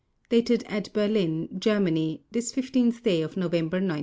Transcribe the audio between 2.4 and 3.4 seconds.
15th day of